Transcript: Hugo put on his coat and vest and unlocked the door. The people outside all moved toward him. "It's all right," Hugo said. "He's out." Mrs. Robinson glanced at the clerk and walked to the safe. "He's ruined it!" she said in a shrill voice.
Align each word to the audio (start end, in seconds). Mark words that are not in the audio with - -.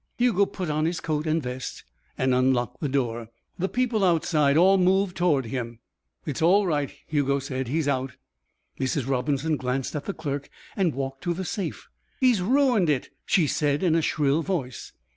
Hugo 0.17 0.47
put 0.47 0.67
on 0.71 0.85
his 0.87 0.99
coat 0.99 1.27
and 1.27 1.43
vest 1.43 1.83
and 2.17 2.33
unlocked 2.33 2.79
the 2.81 2.89
door. 2.89 3.29
The 3.59 3.69
people 3.69 4.03
outside 4.03 4.57
all 4.57 4.79
moved 4.79 5.15
toward 5.15 5.45
him. 5.45 5.77
"It's 6.25 6.41
all 6.41 6.65
right," 6.65 6.91
Hugo 7.05 7.37
said. 7.37 7.67
"He's 7.67 7.87
out." 7.87 8.13
Mrs. 8.79 9.07
Robinson 9.07 9.57
glanced 9.57 9.95
at 9.95 10.05
the 10.05 10.13
clerk 10.15 10.49
and 10.75 10.95
walked 10.95 11.21
to 11.25 11.35
the 11.35 11.45
safe. 11.45 11.87
"He's 12.19 12.41
ruined 12.41 12.89
it!" 12.89 13.09
she 13.27 13.45
said 13.45 13.83
in 13.83 13.93
a 13.93 14.01
shrill 14.01 14.41
voice. 14.41 14.91